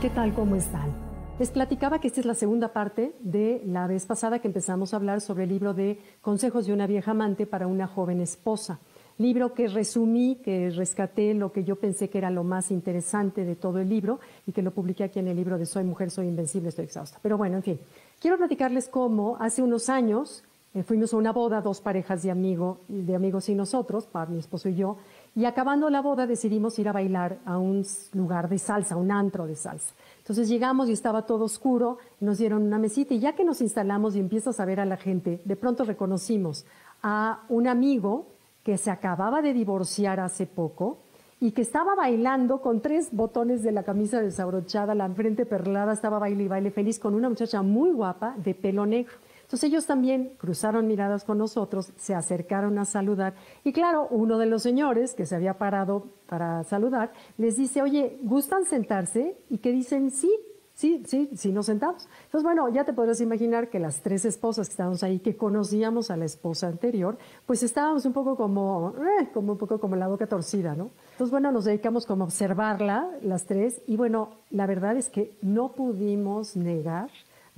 ¿Qué 0.00 0.10
tal? 0.10 0.32
¿Cómo 0.32 0.54
están? 0.54 0.92
Les 1.40 1.50
platicaba 1.50 2.00
que 2.00 2.06
esta 2.06 2.20
es 2.20 2.26
la 2.26 2.36
segunda 2.36 2.72
parte 2.72 3.16
de 3.18 3.60
la 3.66 3.88
vez 3.88 4.06
pasada 4.06 4.38
que 4.38 4.46
empezamos 4.46 4.94
a 4.94 4.96
hablar 4.96 5.20
sobre 5.20 5.42
el 5.42 5.50
libro 5.50 5.74
de 5.74 5.98
Consejos 6.20 6.66
de 6.66 6.72
una 6.72 6.86
vieja 6.86 7.10
amante 7.10 7.46
para 7.46 7.66
una 7.66 7.88
joven 7.88 8.20
esposa. 8.20 8.78
Libro 9.18 9.54
que 9.54 9.66
resumí, 9.66 10.36
que 10.36 10.70
rescaté 10.70 11.34
lo 11.34 11.50
que 11.50 11.64
yo 11.64 11.80
pensé 11.80 12.08
que 12.08 12.18
era 12.18 12.30
lo 12.30 12.44
más 12.44 12.70
interesante 12.70 13.44
de 13.44 13.56
todo 13.56 13.80
el 13.80 13.88
libro 13.88 14.20
y 14.46 14.52
que 14.52 14.62
lo 14.62 14.70
publiqué 14.70 15.02
aquí 15.02 15.18
en 15.18 15.26
el 15.26 15.36
libro 15.36 15.58
de 15.58 15.66
Soy 15.66 15.82
mujer, 15.82 16.12
soy 16.12 16.28
invencible, 16.28 16.68
estoy 16.68 16.84
exhausta. 16.84 17.18
Pero 17.20 17.36
bueno, 17.36 17.56
en 17.56 17.64
fin, 17.64 17.80
quiero 18.20 18.38
platicarles 18.38 18.86
cómo 18.86 19.36
hace 19.40 19.62
unos 19.62 19.88
años 19.88 20.44
eh, 20.74 20.84
fuimos 20.84 21.12
a 21.12 21.16
una 21.16 21.32
boda, 21.32 21.60
dos 21.60 21.80
parejas 21.80 22.22
de, 22.22 22.28
de 22.88 23.14
amigos 23.14 23.48
y 23.48 23.54
nosotros, 23.54 24.06
para 24.06 24.30
mi 24.30 24.38
esposo 24.38 24.68
y 24.68 24.76
yo, 24.76 24.98
y 25.34 25.44
acabando 25.44 25.90
la 25.90 26.02
boda 26.02 26.26
decidimos 26.26 26.78
ir 26.78 26.88
a 26.88 26.92
bailar 26.92 27.38
a 27.44 27.58
un 27.58 27.84
lugar 28.12 28.48
de 28.48 28.58
salsa, 28.58 28.96
un 28.96 29.10
antro 29.10 29.46
de 29.46 29.54
salsa. 29.54 29.94
Entonces 30.18 30.48
llegamos 30.48 30.88
y 30.88 30.92
estaba 30.92 31.26
todo 31.26 31.44
oscuro, 31.44 31.98
nos 32.20 32.38
dieron 32.38 32.62
una 32.62 32.78
mesita 32.78 33.14
y 33.14 33.20
ya 33.20 33.34
que 33.34 33.44
nos 33.44 33.60
instalamos 33.60 34.16
y 34.16 34.20
empiezas 34.20 34.60
a 34.60 34.64
ver 34.64 34.80
a 34.80 34.84
la 34.84 34.96
gente, 34.96 35.40
de 35.44 35.56
pronto 35.56 35.84
reconocimos 35.84 36.66
a 37.02 37.44
un 37.48 37.66
amigo 37.66 38.26
que 38.62 38.76
se 38.76 38.90
acababa 38.90 39.40
de 39.40 39.54
divorciar 39.54 40.20
hace 40.20 40.46
poco 40.46 40.98
y 41.40 41.52
que 41.52 41.62
estaba 41.62 41.94
bailando 41.94 42.60
con 42.60 42.80
tres 42.80 43.08
botones 43.12 43.62
de 43.62 43.72
la 43.72 43.84
camisa 43.84 44.20
desabrochada, 44.20 44.94
la 44.94 45.08
frente 45.10 45.46
perlada, 45.46 45.92
estaba 45.92 46.18
baile 46.18 46.44
y 46.44 46.48
baile 46.48 46.70
feliz 46.70 46.98
con 46.98 47.14
una 47.14 47.28
muchacha 47.28 47.62
muy 47.62 47.92
guapa 47.92 48.34
de 48.36 48.54
pelo 48.54 48.86
negro. 48.86 49.14
Entonces 49.48 49.70
ellos 49.70 49.86
también 49.86 50.34
cruzaron 50.36 50.86
miradas 50.86 51.24
con 51.24 51.38
nosotros, 51.38 51.90
se 51.96 52.14
acercaron 52.14 52.78
a 52.78 52.84
saludar 52.84 53.32
y 53.64 53.72
claro, 53.72 54.06
uno 54.10 54.36
de 54.36 54.44
los 54.44 54.62
señores 54.62 55.14
que 55.14 55.24
se 55.24 55.34
había 55.34 55.56
parado 55.56 56.08
para 56.26 56.64
saludar 56.64 57.14
les 57.38 57.56
dice, 57.56 57.80
oye, 57.80 58.18
¿gustan 58.20 58.66
sentarse? 58.66 59.38
Y 59.48 59.56
que 59.56 59.72
dicen, 59.72 60.10
sí, 60.10 60.30
sí, 60.74 61.02
sí, 61.06 61.30
sí 61.34 61.50
nos 61.50 61.64
sentamos. 61.64 62.06
Entonces, 62.26 62.42
bueno, 62.44 62.68
ya 62.68 62.84
te 62.84 62.92
podrás 62.92 63.22
imaginar 63.22 63.70
que 63.70 63.78
las 63.78 64.02
tres 64.02 64.26
esposas 64.26 64.68
que 64.68 64.72
estábamos 64.72 65.02
ahí, 65.02 65.18
que 65.18 65.34
conocíamos 65.34 66.10
a 66.10 66.18
la 66.18 66.26
esposa 66.26 66.66
anterior, 66.68 67.16
pues 67.46 67.62
estábamos 67.62 68.04
un 68.04 68.12
poco 68.12 68.36
como, 68.36 68.92
eh, 68.98 69.30
como 69.32 69.52
un 69.52 69.58
poco 69.58 69.80
como 69.80 69.96
la 69.96 70.08
boca 70.08 70.26
torcida, 70.26 70.74
¿no? 70.74 70.90
Entonces, 71.12 71.30
bueno, 71.30 71.50
nos 71.52 71.64
dedicamos 71.64 72.04
como 72.04 72.24
a 72.24 72.26
observarla, 72.26 73.08
las 73.22 73.46
tres, 73.46 73.80
y 73.86 73.96
bueno, 73.96 74.28
la 74.50 74.66
verdad 74.66 74.98
es 74.98 75.08
que 75.08 75.38
no 75.40 75.72
pudimos 75.72 76.54
negar 76.54 77.08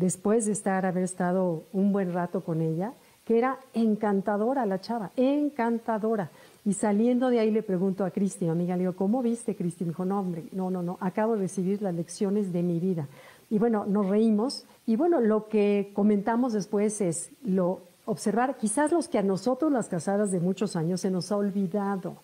después 0.01 0.47
de 0.47 0.53
estar, 0.53 0.87
haber 0.87 1.05
estado 1.05 1.65
un 1.73 1.93
buen 1.93 2.13
rato 2.13 2.41
con 2.43 2.63
ella, 2.63 2.95
que 3.25 3.37
era 3.37 3.59
encantadora 3.75 4.65
la 4.65 4.81
chava, 4.81 5.11
encantadora. 5.15 6.31
Y 6.65 6.73
saliendo 6.73 7.29
de 7.29 7.39
ahí 7.39 7.51
le 7.51 7.63
pregunto 7.63 8.05
a 8.05 8.11
Cristi, 8.11 8.47
mi 8.47 8.51
amiga, 8.51 8.77
le 8.77 8.81
digo, 8.81 8.97
¿cómo 8.97 9.23
viste, 9.23 9.55
Cristi? 9.55 9.85
Me 9.85 9.91
dijo, 9.91 10.07
no, 10.07 10.19
hombre, 10.19 10.45
no, 10.53 10.71
no, 10.71 10.83
no, 10.83 10.97
acabo 11.01 11.35
de 11.35 11.43
recibir 11.43 11.83
las 11.83 11.95
lecciones 11.95 12.53
de 12.53 12.63
mi 12.63 12.81
vida. 12.81 13.07
Y 13.51 13.59
bueno, 13.59 13.85
nos 13.85 14.09
reímos. 14.09 14.65
Y 14.87 14.97
bueno, 14.97 15.21
lo 15.21 15.49
que 15.49 15.91
comentamos 15.95 16.55
después 16.55 17.01
es 17.03 17.31
lo 17.45 17.83
observar, 18.07 18.57
quizás 18.57 18.91
los 18.91 19.07
que 19.07 19.19
a 19.19 19.23
nosotros, 19.23 19.71
las 19.71 19.89
casadas 19.89 20.31
de 20.33 20.41
muchos 20.41 20.77
años, 20.77 21.03
se 21.03 21.11
nos 21.11 21.31
ha 21.31 21.37
olvidado. 21.37 22.17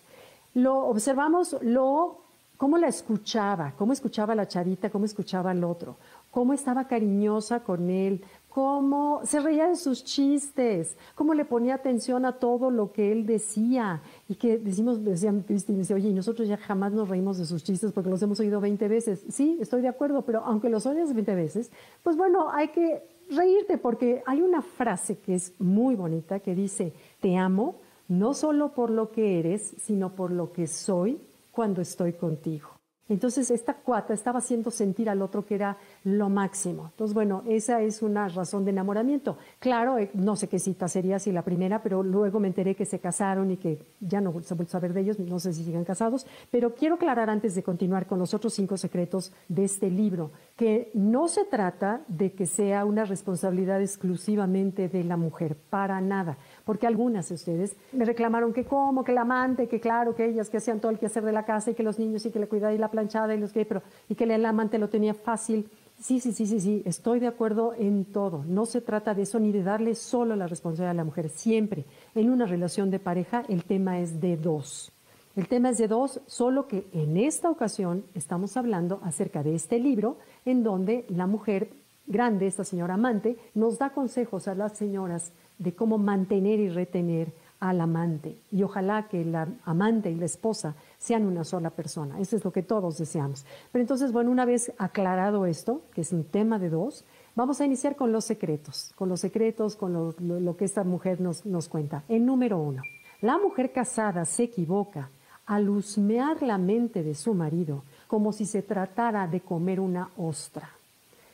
Lo 0.55 0.79
observamos, 0.87 1.55
lo, 1.61 2.17
cómo 2.57 2.77
la 2.77 2.87
escuchaba, 2.87 3.73
cómo 3.77 3.93
escuchaba 3.93 4.33
la 4.33 4.47
chavita, 4.47 4.89
cómo 4.89 5.05
escuchaba 5.05 5.51
al 5.51 5.63
otro 5.63 5.95
cómo 6.31 6.53
estaba 6.53 6.87
cariñosa 6.87 7.63
con 7.63 7.89
él, 7.89 8.23
cómo 8.57 9.21
se 9.23 9.39
reía 9.39 9.67
de 9.67 9.75
sus 9.75 10.03
chistes, 10.03 10.97
cómo 11.13 11.35
le 11.35 11.45
ponía 11.45 11.75
atención 11.75 12.25
a 12.25 12.39
todo 12.39 12.71
lo 12.71 12.91
que 12.91 13.11
él 13.11 13.27
decía. 13.27 14.01
Y 14.27 14.33
que 14.33 14.57
decimos, 14.57 15.03
decían 15.03 15.41
Cristina, 15.41 15.77
dice, 15.77 15.93
oye, 15.93 16.09
y 16.09 16.13
nosotros 16.13 16.47
ya 16.47 16.57
jamás 16.57 16.91
nos 16.91 17.07
reímos 17.07 17.37
de 17.37 17.45
sus 17.45 17.63
chistes 17.63 17.91
porque 17.91 18.09
los 18.09 18.21
hemos 18.23 18.39
oído 18.39 18.59
20 18.59 18.87
veces. 18.87 19.23
Sí, 19.29 19.57
estoy 19.61 19.81
de 19.81 19.89
acuerdo, 19.89 20.23
pero 20.23 20.43
aunque 20.43 20.69
los 20.69 20.87
oyes 20.87 21.13
20 21.13 21.35
veces, 21.35 21.69
pues 22.01 22.17
bueno, 22.17 22.49
hay 22.51 22.69
que 22.69 23.03
reírte 23.29 23.77
porque 23.77 24.23
hay 24.25 24.41
una 24.41 24.63
frase 24.63 25.19
que 25.19 25.35
es 25.35 25.53
muy 25.59 25.95
bonita 25.95 26.39
que 26.39 26.55
dice, 26.55 26.93
te 27.19 27.37
amo 27.37 27.75
no 28.07 28.33
solo 28.33 28.73
por 28.73 28.89
lo 28.89 29.11
que 29.11 29.39
eres, 29.39 29.75
sino 29.81 30.15
por 30.15 30.31
lo 30.31 30.51
que 30.51 30.65
soy 30.65 31.19
cuando 31.51 31.81
estoy 31.81 32.13
contigo. 32.13 32.76
Entonces 33.09 33.51
esta 33.51 33.73
cuata 33.73 34.13
estaba 34.13 34.39
haciendo 34.39 34.71
sentir 34.71 35.09
al 35.09 35.21
otro 35.21 35.45
que 35.45 35.55
era 35.55 35.77
lo 36.03 36.29
máximo. 36.29 36.87
Entonces, 36.91 37.13
bueno, 37.13 37.43
esa 37.47 37.81
es 37.81 38.01
una 38.01 38.27
razón 38.27 38.65
de 38.65 38.71
enamoramiento. 38.71 39.37
Claro, 39.59 39.97
eh, 39.97 40.09
no 40.13 40.35
sé 40.35 40.47
qué 40.47 40.59
cita 40.59 40.87
sería 40.87 41.19
si 41.19 41.31
la 41.31 41.43
primera, 41.43 41.81
pero 41.81 42.03
luego 42.03 42.39
me 42.39 42.47
enteré 42.47 42.75
que 42.75 42.85
se 42.85 42.99
casaron 42.99 43.51
y 43.51 43.57
que 43.57 43.79
ya 43.99 44.21
no 44.21 44.31
se 44.41 44.53
vuelve 44.53 44.69
a 44.69 44.71
saber 44.71 44.93
de 44.93 45.01
ellos, 45.01 45.19
no 45.19 45.39
sé 45.39 45.53
si 45.53 45.63
siguen 45.63 45.85
casados. 45.85 46.25
Pero 46.51 46.75
quiero 46.75 46.95
aclarar 46.95 47.29
antes 47.29 47.55
de 47.55 47.63
continuar 47.63 48.07
con 48.07 48.19
los 48.19 48.33
otros 48.33 48.53
cinco 48.53 48.77
secretos 48.77 49.31
de 49.47 49.63
este 49.63 49.89
libro, 49.89 50.31
que 50.55 50.91
no 50.93 51.27
se 51.27 51.45
trata 51.45 52.01
de 52.07 52.33
que 52.33 52.45
sea 52.45 52.85
una 52.85 53.05
responsabilidad 53.05 53.81
exclusivamente 53.81 54.89
de 54.89 55.03
la 55.03 55.17
mujer, 55.17 55.55
para 55.69 56.01
nada 56.01 56.37
porque 56.67 56.85
algunas 56.85 57.29
de 57.29 57.35
ustedes 57.35 57.77
me 57.93 58.03
reclamaron 58.03 58.51
que 58.51 58.65
cómo, 58.65 59.05
que 59.05 59.13
el 59.13 59.19
amante, 59.19 59.69
que 59.69 59.79
claro, 59.79 60.13
que 60.13 60.25
ellas 60.25 60.49
que 60.49 60.57
hacían 60.57 60.81
todo 60.81 60.91
el 60.91 60.99
quehacer 60.99 61.23
de 61.23 61.31
la 61.31 61.45
casa 61.45 61.71
y 61.71 61.75
que 61.75 61.81
los 61.81 61.97
niños 61.97 62.25
y 62.25 62.29
que 62.29 62.39
la 62.39 62.47
cuidaba 62.47 62.73
y 62.73 62.77
la 62.77 62.91
planchada 62.91 63.33
y 63.33 63.39
los 63.39 63.53
que, 63.53 63.63
pero, 63.63 63.81
y 64.09 64.15
que 64.15 64.25
el 64.25 64.45
amante 64.45 64.77
lo 64.77 64.89
tenía 64.89 65.13
fácil. 65.13 65.69
Sí, 65.97 66.19
sí, 66.19 66.33
sí, 66.33 66.45
sí, 66.45 66.59
sí, 66.59 66.83
estoy 66.85 67.21
de 67.21 67.27
acuerdo 67.27 67.73
en 67.73 68.03
todo. 68.03 68.43
No 68.45 68.65
se 68.65 68.81
trata 68.81 69.13
de 69.13 69.21
eso 69.21 69.39
ni 69.39 69.53
de 69.53 69.63
darle 69.63 69.95
solo 69.95 70.35
la 70.35 70.45
responsabilidad 70.45 70.91
a 70.91 70.95
la 70.95 71.05
mujer. 71.05 71.29
Siempre 71.29 71.85
en 72.13 72.29
una 72.29 72.45
relación 72.45 72.91
de 72.91 72.99
pareja 72.99 73.45
el 73.47 73.63
tema 73.63 74.01
es 74.01 74.19
de 74.19 74.35
dos. 74.35 74.91
El 75.37 75.47
tema 75.47 75.69
es 75.69 75.77
de 75.77 75.87
dos, 75.87 76.19
solo 76.25 76.67
que 76.67 76.89
en 76.91 77.15
esta 77.15 77.49
ocasión 77.49 78.03
estamos 78.13 78.57
hablando 78.57 78.99
acerca 79.03 79.41
de 79.41 79.55
este 79.55 79.79
libro 79.79 80.17
en 80.43 80.63
donde 80.63 81.05
la 81.07 81.27
mujer 81.27 81.69
grande, 82.07 82.47
esta 82.47 82.65
señora 82.65 82.95
amante, 82.95 83.37
nos 83.53 83.77
da 83.77 83.91
consejos 83.91 84.49
a 84.49 84.55
las 84.55 84.77
señoras 84.77 85.31
de 85.57 85.73
cómo 85.73 85.97
mantener 85.97 86.59
y 86.59 86.69
retener 86.69 87.31
al 87.59 87.81
amante. 87.81 88.37
Y 88.51 88.63
ojalá 88.63 89.07
que 89.07 89.25
la 89.25 89.47
amante 89.65 90.11
y 90.11 90.15
la 90.15 90.25
esposa 90.25 90.75
sean 90.97 91.25
una 91.25 91.43
sola 91.43 91.71
persona. 91.71 92.19
Eso 92.19 92.35
es 92.35 92.45
lo 92.45 92.51
que 92.51 92.63
todos 92.63 92.97
deseamos. 92.97 93.45
Pero 93.71 93.81
entonces, 93.81 94.11
bueno, 94.11 94.31
una 94.31 94.45
vez 94.45 94.71
aclarado 94.77 95.45
esto, 95.45 95.81
que 95.93 96.01
es 96.01 96.11
un 96.13 96.23
tema 96.23 96.59
de 96.59 96.69
dos, 96.69 97.03
vamos 97.35 97.59
a 97.59 97.65
iniciar 97.65 97.95
con 97.95 98.11
los 98.11 98.25
secretos, 98.25 98.91
con 98.95 99.09
los 99.09 99.19
secretos, 99.21 99.75
con 99.75 99.93
lo, 99.93 100.57
que 100.57 100.65
esta 100.65 100.83
mujer 100.83 101.19
nos, 101.19 101.45
nos 101.45 101.67
cuenta. 101.67 102.03
El 102.07 102.25
número 102.25 102.59
uno, 102.59 102.83
la 103.21 103.37
mujer 103.37 103.71
casada 103.71 104.25
se 104.25 104.43
equivoca 104.43 105.09
al 105.47 105.69
husmear 105.69 106.43
la 106.43 106.57
mente 106.57 107.03
de 107.03 107.15
su 107.15 107.33
marido 107.33 107.83
como 108.07 108.31
si 108.31 108.45
se 108.45 108.61
tratara 108.61 109.27
de 109.27 109.41
comer 109.41 109.79
una 109.79 110.11
ostra. 110.17 110.69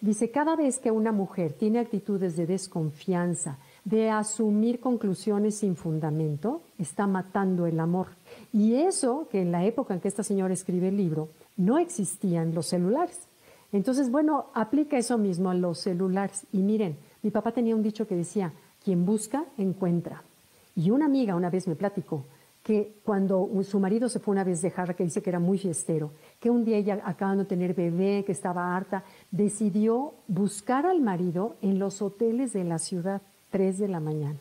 Dice, 0.01 0.31
cada 0.31 0.55
vez 0.55 0.79
que 0.79 0.91
una 0.91 1.11
mujer 1.11 1.53
tiene 1.53 1.79
actitudes 1.79 2.35
de 2.35 2.45
desconfianza, 2.45 3.57
de 3.85 4.09
asumir 4.09 4.79
conclusiones 4.79 5.55
sin 5.55 5.75
fundamento, 5.75 6.61
está 6.79 7.05
matando 7.05 7.65
el 7.65 7.79
amor. 7.79 8.07
Y 8.51 8.75
eso 8.75 9.27
que 9.31 9.41
en 9.41 9.51
la 9.51 9.65
época 9.65 9.93
en 9.93 9.99
que 9.99 10.07
esta 10.07 10.23
señora 10.23 10.53
escribe 10.53 10.87
el 10.87 10.97
libro, 10.97 11.29
no 11.57 11.77
existían 11.77 12.53
los 12.53 12.67
celulares. 12.67 13.19
Entonces, 13.71 14.09
bueno, 14.09 14.47
aplica 14.53 14.97
eso 14.97 15.17
mismo 15.17 15.49
a 15.49 15.55
los 15.55 15.79
celulares. 15.79 16.45
Y 16.51 16.59
miren, 16.59 16.97
mi 17.21 17.31
papá 17.31 17.51
tenía 17.51 17.75
un 17.75 17.83
dicho 17.83 18.07
que 18.07 18.15
decía, 18.15 18.53
quien 18.83 19.05
busca, 19.05 19.45
encuentra. 19.57 20.23
Y 20.75 20.91
una 20.91 21.05
amiga 21.05 21.35
una 21.35 21.49
vez 21.49 21.67
me 21.67 21.75
platicó 21.75 22.23
que 22.63 22.95
cuando 23.03 23.49
su 23.63 23.79
marido 23.79 24.07
se 24.07 24.19
fue 24.19 24.31
una 24.31 24.45
vez 24.45 24.61
de 24.61 24.71
jarra, 24.71 24.93
que 24.93 25.03
dice 25.03 25.21
que 25.21 25.29
era 25.29 25.39
muy 25.39 25.57
fiestero, 25.57 26.11
que 26.39 26.49
un 26.49 26.63
día 26.63 26.77
ella 26.77 27.01
acabando 27.03 27.43
de 27.43 27.49
tener 27.49 27.73
bebé, 27.73 28.23
que 28.25 28.31
estaba 28.31 28.73
harta, 28.75 29.03
decidió 29.31 30.13
buscar 30.27 30.85
al 30.85 31.01
marido 31.01 31.57
en 31.61 31.77
los 31.77 32.01
hoteles 32.01 32.53
de 32.53 32.63
la 32.63 32.79
ciudad 32.79 33.21
3 33.53 33.77
de 33.77 33.87
la 33.87 33.99
mañana. 33.99 34.39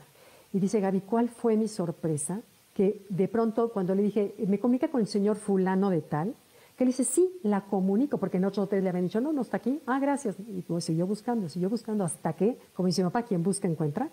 Y 0.54 0.58
dice 0.58 0.80
Gaby, 0.80 1.02
¿cuál 1.02 1.28
fue 1.28 1.56
mi 1.56 1.68
sorpresa? 1.68 2.40
Que 2.72 3.04
de 3.10 3.28
pronto 3.28 3.70
cuando 3.70 3.94
le 3.94 4.02
dije, 4.02 4.34
me 4.48 4.58
comunica 4.58 4.88
con 4.88 5.02
el 5.02 5.06
señor 5.06 5.36
fulano 5.36 5.90
de 5.90 6.00
tal, 6.00 6.34
que 6.78 6.86
le 6.86 6.88
dice, 6.88 7.04
sí, 7.04 7.38
la 7.42 7.60
comunico, 7.66 8.16
porque 8.16 8.38
en 8.38 8.46
otro 8.46 8.62
hotel 8.62 8.82
le 8.82 8.88
habían 8.88 9.04
dicho, 9.04 9.20
no, 9.20 9.34
no 9.34 9.42
está 9.42 9.58
aquí, 9.58 9.82
ah, 9.86 9.98
gracias. 9.98 10.36
Y 10.48 10.62
pues 10.62 10.86
siguió 10.86 11.06
buscando, 11.06 11.50
siguió 11.50 11.68
buscando 11.68 12.04
hasta 12.04 12.32
que, 12.32 12.58
como 12.72 12.86
dice 12.86 13.02
mi 13.02 13.08
papá, 13.10 13.24
quien 13.24 13.42
busca 13.42 13.68
encuentra. 13.68 14.08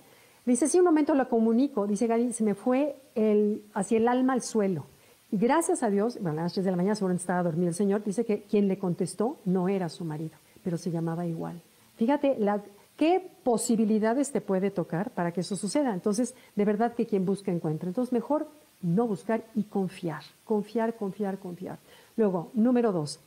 Le 0.46 0.52
dice, 0.52 0.68
sí, 0.68 0.80
un 0.80 0.86
momento 0.86 1.16
la 1.16 1.30
comunico. 1.30 1.88
Dice 1.88 2.06
Gaby, 2.06 2.34
se 2.34 2.44
me 2.44 2.54
fue 2.54 3.02
el, 3.16 3.64
hacia 3.74 3.98
el 3.98 4.08
alma 4.10 4.34
al 4.34 4.42
suelo. 4.42 4.86
Y 5.32 5.38
gracias 5.38 5.82
a 5.82 5.90
Dios, 5.90 6.20
bueno, 6.22 6.42
a 6.42 6.44
las 6.44 6.54
3 6.54 6.66
de 6.66 6.72
la 6.72 6.78
mañana 6.78 6.96
seguramente 6.96 7.22
estaba 7.22 7.44
dormido 7.44 7.70
el 7.70 7.76
señor, 7.76 8.04
dice 8.04 8.26
que 8.26 8.44
quien 8.44 8.68
le 8.68 8.78
contestó 8.78 9.38
no 9.46 9.70
era 9.70 9.88
su 9.88 10.04
marido, 10.04 10.38
pero 10.62 10.78
se 10.78 10.92
llamaba 10.92 11.26
igual. 11.26 11.62
Fíjate 11.96 12.36
la, 12.40 12.62
¿Qué 13.00 13.32
posibilidades 13.46 14.34
te 14.34 14.42
puede 14.42 14.72
tocar 14.72 15.12
para 15.12 15.32
que 15.32 15.40
eso 15.40 15.56
suceda? 15.56 15.94
Entonces, 15.94 16.36
de 16.58 16.66
verdad 16.66 16.96
que 16.96 17.06
quien 17.06 17.26
busca 17.26 17.50
encuentra. 17.50 17.88
Entonces, 17.88 18.12
mejor 18.12 18.50
no 18.82 19.08
buscar 19.08 19.46
y 19.56 19.64
confiar, 19.64 20.22
confiar, 20.44 20.98
confiar, 20.98 21.40
confiar. 21.40 21.80
Luego, 22.18 22.52
número 22.54 22.92
dos, 22.92 23.22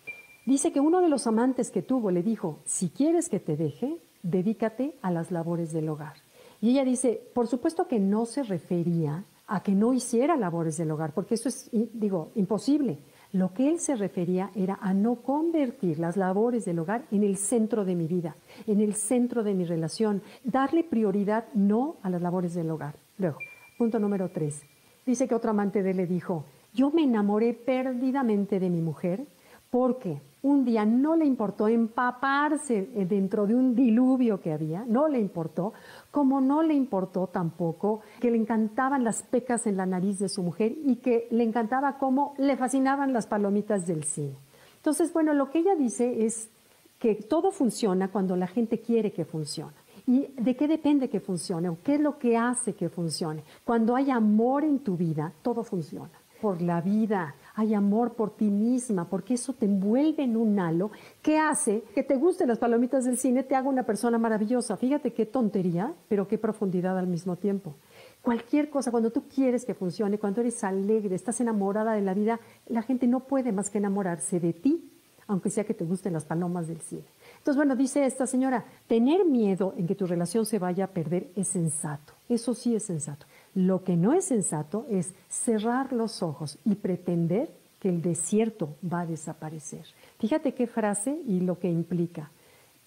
dice 0.44 0.72
que 0.72 0.80
uno 0.80 1.00
de 1.00 1.08
los 1.08 1.26
amantes 1.26 1.70
que 1.70 1.80
tuvo 1.80 2.10
le 2.10 2.22
dijo, 2.22 2.58
si 2.66 2.90
quieres 2.90 3.30
que 3.30 3.40
te 3.40 3.56
deje, 3.56 3.96
dedícate 4.22 4.94
a 5.00 5.10
las 5.10 5.30
labores 5.30 5.72
del 5.72 5.88
hogar. 5.88 6.16
Y 6.60 6.72
ella 6.72 6.84
dice, 6.84 7.22
por 7.32 7.46
supuesto 7.46 7.88
que 7.88 7.98
no 7.98 8.26
se 8.26 8.42
refería 8.42 9.24
a 9.46 9.62
que 9.62 9.72
no 9.72 9.94
hiciera 9.94 10.36
labores 10.36 10.76
del 10.76 10.90
hogar, 10.90 11.14
porque 11.14 11.36
eso 11.36 11.48
es, 11.48 11.70
digo, 11.72 12.30
imposible. 12.34 12.98
Lo 13.32 13.54
que 13.54 13.70
él 13.70 13.80
se 13.80 13.96
refería 13.96 14.50
era 14.54 14.78
a 14.82 14.92
no 14.92 15.16
convertir 15.16 15.98
las 15.98 16.18
labores 16.18 16.66
del 16.66 16.78
hogar 16.78 17.04
en 17.10 17.22
el 17.22 17.38
centro 17.38 17.86
de 17.86 17.94
mi 17.94 18.06
vida, 18.06 18.36
en 18.66 18.80
el 18.80 18.94
centro 18.94 19.42
de 19.42 19.54
mi 19.54 19.64
relación, 19.64 20.20
darle 20.44 20.84
prioridad 20.84 21.46
no 21.54 21.96
a 22.02 22.10
las 22.10 22.20
labores 22.20 22.52
del 22.52 22.70
hogar. 22.70 22.94
Luego, 23.16 23.38
punto 23.78 23.98
número 23.98 24.28
tres. 24.28 24.62
Dice 25.06 25.26
que 25.26 25.34
otro 25.34 25.50
amante 25.50 25.82
de 25.82 25.92
él 25.92 25.96
le 25.96 26.06
dijo, 26.06 26.44
yo 26.74 26.90
me 26.90 27.04
enamoré 27.04 27.54
perdidamente 27.54 28.60
de 28.60 28.68
mi 28.68 28.82
mujer 28.82 29.26
porque 29.72 30.20
un 30.42 30.66
día 30.66 30.84
no 30.84 31.16
le 31.16 31.24
importó 31.24 31.66
empaparse 31.66 32.90
dentro 33.08 33.46
de 33.46 33.54
un 33.54 33.74
diluvio 33.74 34.38
que 34.38 34.52
había, 34.52 34.84
no 34.86 35.08
le 35.08 35.18
importó, 35.18 35.72
como 36.10 36.42
no 36.42 36.62
le 36.62 36.74
importó 36.74 37.28
tampoco 37.28 38.02
que 38.20 38.30
le 38.30 38.36
encantaban 38.36 39.02
las 39.02 39.22
pecas 39.22 39.66
en 39.66 39.78
la 39.78 39.86
nariz 39.86 40.18
de 40.18 40.28
su 40.28 40.42
mujer 40.42 40.74
y 40.84 40.96
que 40.96 41.26
le 41.30 41.42
encantaba 41.42 41.96
cómo 41.96 42.34
le 42.36 42.58
fascinaban 42.58 43.14
las 43.14 43.26
palomitas 43.26 43.86
del 43.86 44.04
cine. 44.04 44.36
Entonces, 44.76 45.10
bueno, 45.10 45.32
lo 45.32 45.48
que 45.48 45.60
ella 45.60 45.74
dice 45.74 46.26
es 46.26 46.50
que 46.98 47.14
todo 47.14 47.50
funciona 47.50 48.08
cuando 48.08 48.36
la 48.36 48.48
gente 48.48 48.78
quiere 48.78 49.10
que 49.10 49.24
funcione. 49.24 49.72
¿Y 50.06 50.26
de 50.36 50.54
qué 50.54 50.68
depende 50.68 51.08
que 51.08 51.20
funcione? 51.20 51.70
¿O 51.70 51.78
qué 51.82 51.94
es 51.94 52.00
lo 52.02 52.18
que 52.18 52.36
hace 52.36 52.74
que 52.74 52.90
funcione? 52.90 53.42
Cuando 53.64 53.96
hay 53.96 54.10
amor 54.10 54.64
en 54.64 54.80
tu 54.80 54.98
vida, 54.98 55.32
todo 55.40 55.64
funciona. 55.64 56.10
Por 56.42 56.60
la 56.60 56.82
vida, 56.82 57.36
hay 57.54 57.74
amor 57.74 58.14
por 58.14 58.34
ti 58.36 58.50
misma, 58.50 59.08
porque 59.08 59.34
eso 59.34 59.52
te 59.52 59.66
envuelve 59.66 60.22
en 60.22 60.36
un 60.36 60.58
halo 60.58 60.90
que 61.20 61.38
hace 61.38 61.82
que 61.94 62.02
te 62.02 62.16
gusten 62.16 62.48
las 62.48 62.58
palomitas 62.58 63.04
del 63.04 63.18
cine, 63.18 63.42
te 63.42 63.54
haga 63.54 63.68
una 63.68 63.84
persona 63.84 64.18
maravillosa. 64.18 64.76
Fíjate 64.76 65.12
qué 65.12 65.26
tontería, 65.26 65.92
pero 66.08 66.28
qué 66.28 66.38
profundidad 66.38 66.98
al 66.98 67.06
mismo 67.06 67.36
tiempo. 67.36 67.74
Cualquier 68.22 68.70
cosa, 68.70 68.90
cuando 68.90 69.10
tú 69.10 69.24
quieres 69.28 69.64
que 69.64 69.74
funcione, 69.74 70.18
cuando 70.18 70.40
eres 70.40 70.62
alegre, 70.64 71.14
estás 71.14 71.40
enamorada 71.40 71.92
de 71.92 72.02
la 72.02 72.14
vida, 72.14 72.40
la 72.66 72.82
gente 72.82 73.06
no 73.06 73.20
puede 73.20 73.52
más 73.52 73.68
que 73.68 73.78
enamorarse 73.78 74.38
de 74.40 74.52
ti, 74.52 74.88
aunque 75.26 75.50
sea 75.50 75.64
que 75.64 75.74
te 75.74 75.84
gusten 75.84 76.12
las 76.12 76.24
palomas 76.24 76.68
del 76.68 76.80
cine. 76.80 77.04
Entonces, 77.38 77.56
bueno, 77.56 77.74
dice 77.74 78.04
esta 78.04 78.26
señora, 78.26 78.64
tener 78.86 79.24
miedo 79.24 79.74
en 79.76 79.86
que 79.86 79.94
tu 79.94 80.06
relación 80.06 80.46
se 80.46 80.58
vaya 80.58 80.84
a 80.84 80.88
perder 80.88 81.30
es 81.34 81.48
sensato. 81.48 82.12
Eso 82.28 82.54
sí 82.54 82.74
es 82.74 82.84
sensato. 82.84 83.26
Lo 83.54 83.84
que 83.84 83.96
no 83.96 84.14
es 84.14 84.24
sensato 84.24 84.86
es 84.88 85.12
cerrar 85.28 85.92
los 85.92 86.22
ojos 86.22 86.58
y 86.64 86.74
pretender 86.76 87.50
que 87.80 87.88
el 87.88 88.00
desierto 88.00 88.76
va 88.82 89.00
a 89.00 89.06
desaparecer. 89.06 89.84
Fíjate 90.18 90.54
qué 90.54 90.66
frase 90.66 91.20
y 91.26 91.40
lo 91.40 91.58
que 91.58 91.68
implica. 91.68 92.30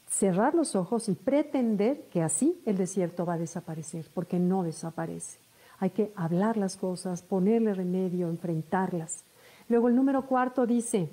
Cerrar 0.09 0.55
los 0.55 0.75
ojos 0.75 1.09
y 1.09 1.15
pretender 1.15 2.05
que 2.09 2.21
así 2.21 2.61
el 2.65 2.77
desierto 2.77 3.25
va 3.25 3.33
a 3.33 3.37
desaparecer, 3.37 4.09
porque 4.13 4.39
no 4.39 4.63
desaparece. 4.63 5.39
Hay 5.79 5.89
que 5.89 6.11
hablar 6.15 6.57
las 6.57 6.77
cosas, 6.77 7.21
ponerle 7.21 7.73
remedio, 7.73 8.29
enfrentarlas. 8.29 9.25
Luego 9.67 9.89
el 9.89 9.95
número 9.95 10.25
cuarto 10.25 10.65
dice, 10.65 11.09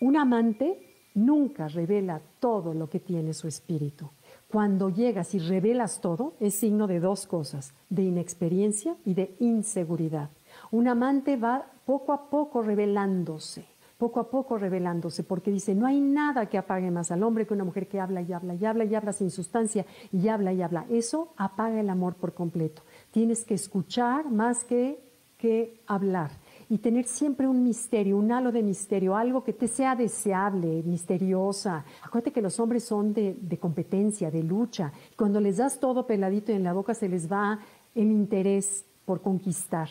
un 0.00 0.16
amante 0.16 0.92
nunca 1.14 1.68
revela 1.68 2.20
todo 2.38 2.74
lo 2.74 2.90
que 2.90 3.00
tiene 3.00 3.32
su 3.32 3.48
espíritu. 3.48 4.10
Cuando 4.52 4.90
llegas 4.90 5.34
y 5.34 5.38
revelas 5.38 6.02
todo, 6.02 6.34
es 6.38 6.56
signo 6.56 6.86
de 6.86 7.00
dos 7.00 7.26
cosas, 7.26 7.72
de 7.88 8.02
inexperiencia 8.02 8.96
y 9.02 9.14
de 9.14 9.34
inseguridad. 9.40 10.28
Un 10.70 10.88
amante 10.88 11.38
va 11.38 11.64
poco 11.86 12.12
a 12.12 12.28
poco 12.28 12.60
revelándose, 12.60 13.64
poco 13.96 14.20
a 14.20 14.28
poco 14.28 14.58
revelándose, 14.58 15.24
porque 15.24 15.50
dice, 15.50 15.74
no 15.74 15.86
hay 15.86 16.00
nada 16.00 16.50
que 16.50 16.58
apague 16.58 16.90
más 16.90 17.10
al 17.10 17.22
hombre 17.22 17.46
que 17.46 17.54
una 17.54 17.64
mujer 17.64 17.88
que 17.88 17.98
habla 17.98 18.20
y 18.20 18.30
habla 18.30 18.54
y 18.54 18.66
habla 18.66 18.84
y 18.84 18.94
habla 18.94 19.14
sin 19.14 19.30
sustancia 19.30 19.86
y 20.12 20.28
habla 20.28 20.52
y 20.52 20.60
habla. 20.60 20.84
Eso 20.90 21.32
apaga 21.38 21.80
el 21.80 21.88
amor 21.88 22.16
por 22.16 22.34
completo. 22.34 22.82
Tienes 23.10 23.46
que 23.46 23.54
escuchar 23.54 24.30
más 24.30 24.64
que, 24.64 25.02
que 25.38 25.80
hablar 25.86 26.30
y 26.68 26.78
tener 26.78 27.06
siempre 27.06 27.46
un 27.46 27.62
misterio, 27.62 28.16
un 28.16 28.32
halo 28.32 28.52
de 28.52 28.62
misterio, 28.62 29.16
algo 29.16 29.44
que 29.44 29.52
te 29.52 29.68
sea 29.68 29.94
deseable, 29.94 30.82
misteriosa. 30.84 31.84
Acuérdate 32.02 32.32
que 32.32 32.42
los 32.42 32.58
hombres 32.60 32.84
son 32.84 33.12
de, 33.12 33.58
competencia, 33.60 34.30
de 34.30 34.42
lucha. 34.42 34.92
Cuando 35.16 35.40
les 35.40 35.58
das 35.58 35.78
todo 35.78 36.06
peladito 36.06 36.52
y 36.52 36.56
en 36.56 36.64
la 36.64 36.72
boca 36.72 36.94
se 36.94 37.08
les 37.08 37.30
va 37.30 37.58
el 37.94 38.10
interés 38.10 38.84
por 39.04 39.20
conquistar. 39.20 39.88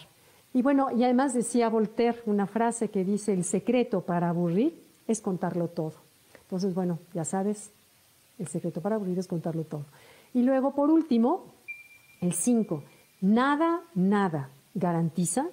Y 0.53 0.61
bueno, 0.61 0.87
y 0.91 1.03
además 1.03 1.33
decía 1.33 1.69
Voltaire 1.69 2.19
una 2.25 2.47
frase 2.47 2.89
que 2.89 3.05
dice, 3.05 3.33
el 3.33 3.43
secreto 3.43 4.01
para 4.01 4.29
aburrir 4.29 4.81
es 5.07 5.21
contarlo 5.21 5.67
todo. 5.67 5.93
Entonces, 6.41 6.73
bueno, 6.73 6.99
ya 7.13 7.23
sabes, 7.23 7.71
el 8.37 8.47
secreto 8.47 8.81
para 8.81 8.95
aburrir 8.95 9.19
es 9.19 9.27
contarlo 9.27 9.63
todo. 9.63 9.85
Y 10.33 10.43
luego, 10.43 10.73
por 10.75 10.89
último, 10.89 11.45
el 12.19 12.33
5, 12.33 12.83
nada, 13.21 13.81
nada 13.95 14.49
garantiza 14.73 15.47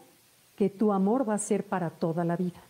que 0.59 0.71
tu 0.71 0.93
amor 0.93 1.27
va 1.27 1.35
a 1.35 1.39
ser 1.39 1.63
para 1.63 1.89
toda 1.89 2.25
la 2.25 2.37
vida. 2.37 2.61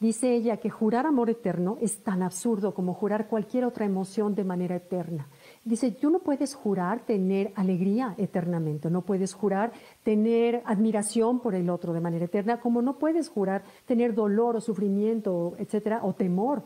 Dice 0.00 0.34
ella 0.34 0.56
que 0.56 0.70
jurar 0.70 1.04
amor 1.04 1.28
eterno 1.28 1.76
es 1.82 2.02
tan 2.02 2.22
absurdo 2.22 2.72
como 2.72 2.94
jurar 2.94 3.28
cualquier 3.28 3.66
otra 3.66 3.84
emoción 3.84 4.34
de 4.34 4.42
manera 4.42 4.76
eterna. 4.76 5.28
Dice, 5.62 5.90
tú 5.90 6.08
no 6.08 6.20
puedes 6.20 6.54
jurar 6.54 7.04
tener 7.04 7.52
alegría 7.54 8.14
eternamente, 8.16 8.88
no 8.88 9.02
puedes 9.02 9.34
jurar 9.34 9.70
tener 10.02 10.62
admiración 10.64 11.40
por 11.40 11.54
el 11.54 11.68
otro 11.68 11.92
de 11.92 12.00
manera 12.00 12.24
eterna, 12.24 12.58
como 12.58 12.80
no 12.80 12.98
puedes 12.98 13.28
jurar 13.28 13.64
tener 13.84 14.14
dolor 14.14 14.56
o 14.56 14.60
sufrimiento, 14.62 15.56
etcétera, 15.58 16.00
o 16.04 16.14
temor 16.14 16.62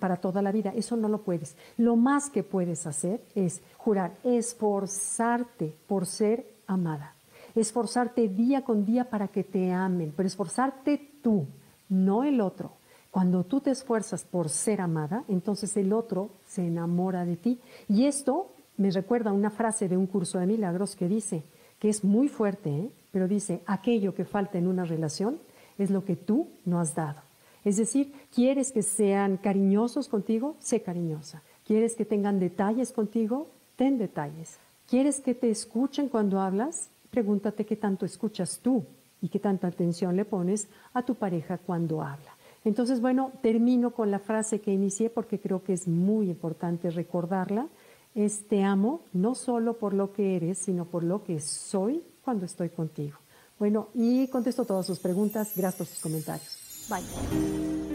para 0.00 0.16
toda 0.16 0.42
la 0.42 0.50
vida. 0.50 0.72
Eso 0.74 0.96
no 0.96 1.08
lo 1.08 1.22
puedes. 1.22 1.56
Lo 1.76 1.94
más 1.94 2.28
que 2.28 2.42
puedes 2.42 2.88
hacer 2.88 3.22
es 3.36 3.62
jurar, 3.76 4.16
esforzarte 4.24 5.76
por 5.86 6.06
ser 6.06 6.44
amada 6.66 7.17
esforzarte 7.60 8.28
día 8.28 8.62
con 8.62 8.84
día 8.84 9.10
para 9.10 9.28
que 9.28 9.44
te 9.44 9.72
amen, 9.72 10.12
pero 10.16 10.26
esforzarte 10.26 10.98
tú, 11.22 11.46
no 11.88 12.24
el 12.24 12.40
otro. 12.40 12.72
Cuando 13.10 13.44
tú 13.44 13.60
te 13.60 13.70
esfuerzas 13.70 14.24
por 14.24 14.48
ser 14.48 14.80
amada, 14.80 15.24
entonces 15.28 15.76
el 15.76 15.92
otro 15.92 16.30
se 16.46 16.66
enamora 16.66 17.24
de 17.24 17.36
ti. 17.36 17.58
Y 17.88 18.04
esto 18.04 18.52
me 18.76 18.90
recuerda 18.90 19.32
una 19.32 19.50
frase 19.50 19.88
de 19.88 19.96
un 19.96 20.06
curso 20.06 20.38
de 20.38 20.46
milagros 20.46 20.94
que 20.94 21.08
dice, 21.08 21.42
que 21.78 21.88
es 21.88 22.04
muy 22.04 22.28
fuerte, 22.28 22.70
¿eh? 22.70 22.90
pero 23.10 23.28
dice, 23.28 23.62
aquello 23.66 24.14
que 24.14 24.24
falta 24.24 24.58
en 24.58 24.66
una 24.66 24.84
relación 24.84 25.38
es 25.78 25.90
lo 25.90 26.04
que 26.04 26.16
tú 26.16 26.48
no 26.64 26.80
has 26.80 26.94
dado. 26.94 27.20
Es 27.64 27.76
decir, 27.76 28.12
quieres 28.34 28.72
que 28.72 28.82
sean 28.82 29.36
cariñosos 29.36 30.08
contigo, 30.08 30.56
sé 30.58 30.82
cariñosa. 30.82 31.42
Quieres 31.66 31.94
que 31.96 32.04
tengan 32.04 32.38
detalles 32.38 32.92
contigo, 32.92 33.48
ten 33.76 33.98
detalles. 33.98 34.58
¿Quieres 34.88 35.20
que 35.20 35.34
te 35.34 35.50
escuchen 35.50 36.08
cuando 36.08 36.40
hablas? 36.40 36.88
Pregúntate 37.10 37.64
qué 37.64 37.76
tanto 37.76 38.04
escuchas 38.04 38.60
tú 38.62 38.84
y 39.20 39.28
qué 39.28 39.38
tanta 39.38 39.66
atención 39.68 40.16
le 40.16 40.24
pones 40.24 40.68
a 40.94 41.02
tu 41.02 41.14
pareja 41.14 41.58
cuando 41.58 42.02
habla. 42.02 42.36
Entonces, 42.64 43.00
bueno, 43.00 43.32
termino 43.42 43.92
con 43.92 44.10
la 44.10 44.18
frase 44.18 44.60
que 44.60 44.72
inicié 44.72 45.10
porque 45.10 45.40
creo 45.40 45.62
que 45.62 45.72
es 45.72 45.88
muy 45.88 46.28
importante 46.28 46.90
recordarla. 46.90 47.68
Es 48.14 48.46
te 48.48 48.62
amo 48.62 49.02
no 49.12 49.34
solo 49.34 49.78
por 49.78 49.94
lo 49.94 50.12
que 50.12 50.36
eres, 50.36 50.58
sino 50.58 50.84
por 50.84 51.04
lo 51.04 51.22
que 51.22 51.40
soy 51.40 52.02
cuando 52.24 52.46
estoy 52.46 52.70
contigo. 52.70 53.18
Bueno, 53.58 53.88
y 53.94 54.28
contesto 54.28 54.64
todas 54.64 54.86
sus 54.86 54.98
preguntas. 54.98 55.52
Gracias 55.56 55.76
por 55.76 55.86
sus 55.86 56.00
comentarios. 56.00 56.88
Bye. 56.88 57.87